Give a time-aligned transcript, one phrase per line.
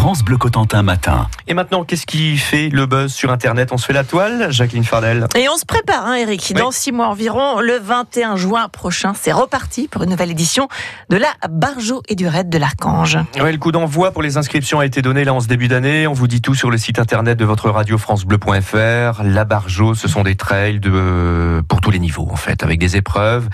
[0.00, 1.28] France Bleu Cotentin matin.
[1.46, 3.68] Et maintenant, qu'est-ce qui fait le buzz sur Internet?
[3.70, 6.54] On se fait la toile, Jacqueline Fardel Et on se prépare, hein, Eric.
[6.54, 10.68] Dans six mois environ, le 21 juin prochain, c'est reparti pour une nouvelle édition
[11.10, 13.18] de la Barjo et du Raid de l'Archange.
[13.42, 16.06] Ouais, le coup d'envoi pour les inscriptions a été donné là en ce début d'année.
[16.06, 19.22] On vous dit tout sur le site internet de votre radio francebleu.fr.
[19.22, 22.96] La Barjo, ce sont des trails de, pour tous les niveaux, en fait, avec des
[22.96, 23.50] épreuves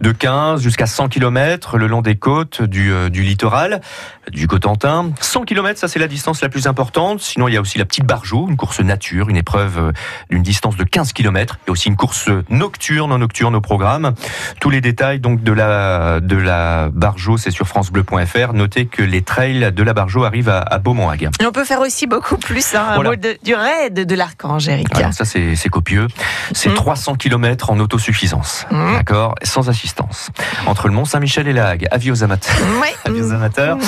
[0.00, 3.82] de 15 jusqu'à 100 km le long des côtes du, euh, du littoral,
[4.30, 5.10] du Cotentin.
[5.20, 7.20] 100 km, ça c'est la distance la plus importante.
[7.20, 9.92] Sinon, il y a aussi la petite Barjo, une course nature, une épreuve euh,
[10.30, 11.58] d'une distance de 15 km.
[11.66, 14.14] Il y a aussi une course nocturne, en nocturne au programme.
[14.60, 18.52] Tous les détails donc de la, de la Barjo, c'est sur francebleu.fr.
[18.54, 21.28] Notez que les trails de la Barjo arrivent à, à Beaumont-Hague.
[21.40, 23.16] Et on peut faire aussi beaucoup plus, hein, Voilà.
[23.16, 24.94] de- du raid de l'Archange, Eric.
[24.96, 26.06] Alors ça c'est copieux.
[26.52, 26.74] C'est Mm.
[26.74, 28.94] 300 km en autosuffisance, Mm.
[28.94, 30.30] d'accord, sans assistance.
[30.66, 31.86] Entre le Mont Saint-Michel et la Hague.
[31.90, 32.54] Avis aux amateurs.
[32.80, 32.92] Ouais.
[33.04, 33.78] Avis aux amateurs.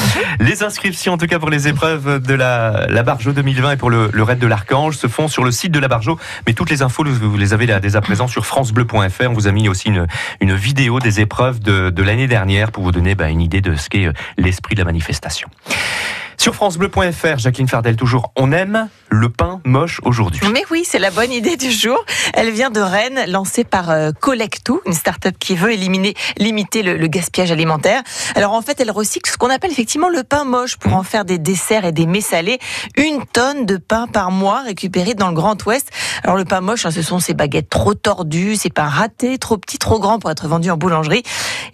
[0.40, 3.90] Les inscriptions, en tout cas pour les épreuves de la, la Barjo 2020 et pour
[3.90, 6.18] le, le raid de l'Archange, se font sur le site de la Barjo.
[6.46, 9.30] Mais toutes les infos, vous les avez là, dès à présent sur francebleu.fr.
[9.30, 9.90] On vous a mis aussi
[10.40, 13.74] une, vidéo des épreuves de, de l'année dernière pour vous donner bah, une idée de
[13.74, 15.48] ce qu'est euh, l'esprit de la manifestation.
[16.36, 20.40] Sur francebleu.fr, Jacqueline Fardel, toujours, on aime le pain moche aujourd'hui.
[20.52, 22.02] Mais oui, c'est la bonne idée du jour.
[22.32, 26.96] Elle vient de Rennes, lancée par euh, Collectou, une start-up qui veut éliminer, limiter le,
[26.96, 28.02] le gaspillage alimentaire.
[28.34, 31.24] Alors en fait, elle recycle ce qu'on appelle effectivement le pain moche pour en faire
[31.24, 32.58] des desserts et des mets salés.
[32.96, 35.90] Une tonne de pain par mois récupéré dans le Grand Ouest.
[36.24, 39.58] Alors le pain moche, hein, ce sont ces baguettes trop tordues, ces pains ratés, trop
[39.58, 41.22] petits, trop grands pour être vendus en boulangerie.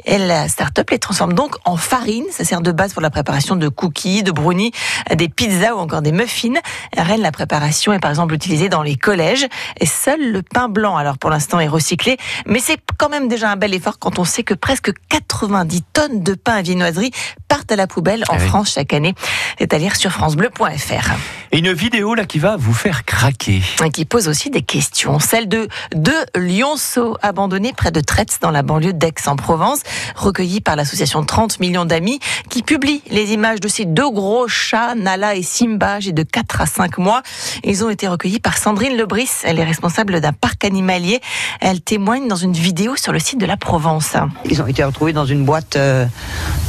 [0.06, 2.24] Et la start-up les transforme donc en farine.
[2.30, 4.72] Ça sert de base pour la préparation de cookies, de brownies,
[5.14, 6.54] des pizzas ou encore des muffins.
[6.96, 9.46] Rennes, la préparation est par exemple utilisée dans les collèges.
[9.80, 12.16] Et seul le pain blanc, alors pour l'instant, est recyclé.
[12.46, 16.22] Mais c'est quand même déjà un bel effort quand on sait que presque 90 tonnes
[16.22, 17.10] de pain à viennoiserie
[17.46, 18.46] partent à la poubelle en Ah oui.
[18.48, 19.14] France chaque année.
[19.58, 21.12] C'est à lire sur francebleu.fr.
[21.50, 23.62] Et une vidéo là qui va vous faire craquer.
[23.82, 25.18] Et qui pose aussi des questions.
[25.18, 29.80] Celle de deux lionceaux abandonnés près de Traite dans la banlieue d'Aix-en-Provence,
[30.14, 32.20] recueillis par l'association 30 millions d'amis
[32.50, 36.60] qui publie les images de ces deux gros chats, Nala et Simba, âgés de 4
[36.60, 37.22] à 5 mois.
[37.64, 39.30] Ils ont été recueillis par Sandrine Lebris.
[39.44, 41.20] Elle est responsable d'un parc animalier.
[41.60, 44.16] Elle témoigne dans une vidéo sur le site de la Provence.
[44.44, 46.04] Ils ont été retrouvés dans une boîte euh,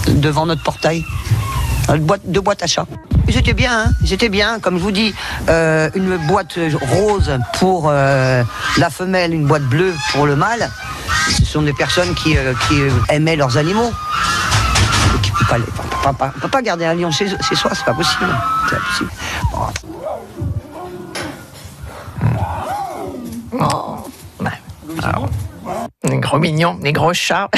[0.07, 1.03] devant notre portail.
[1.89, 2.87] Une boîte, deux boîtes à chats.
[3.29, 4.59] Étaient bien, hein étaient bien.
[4.59, 5.13] Comme je vous dis,
[5.47, 8.43] euh, une boîte rose pour euh,
[8.77, 10.69] la femelle, une boîte bleue pour le mâle.
[11.37, 13.91] Ce sont des personnes qui, euh, qui aimaient leurs animaux.
[15.15, 15.57] Et qui ne peut, pas
[16.05, 18.35] on on peut garder un lion chez, chez soi, c'est pas possible.
[18.67, 19.11] C'est pas possible.
[19.51, 19.59] Bon,
[23.61, 23.97] Oh.
[24.39, 24.51] Ouais.
[24.87, 25.01] Des
[26.29, 27.49] gros mignons, des gros chats.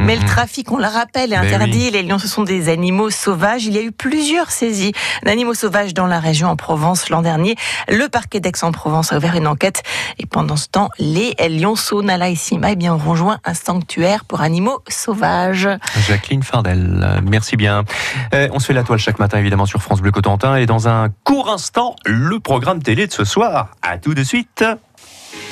[0.00, 1.92] Mais le trafic, on le rappelle, est Ben interdit.
[1.92, 3.66] Les lions, ce sont des animaux sauvages.
[3.66, 7.54] Il y a eu plusieurs saisies d'animaux sauvages dans la région en Provence l'an dernier.
[7.88, 9.84] Le parquet d'Aix-en-Provence a ouvert une enquête.
[10.18, 14.24] Et pendant ce temps, les lionceaux Nala et Sima eh bien, ont rejoint un sanctuaire
[14.24, 15.68] pour animaux sauvages.
[16.08, 17.84] Jacqueline Fardel, merci bien.
[18.34, 20.88] Euh, on se fait la toile chaque matin évidemment sur France Bleu Cotentin et dans
[20.88, 23.68] un court instant, le programme télé de ce soir.
[23.82, 24.64] À tout de suite.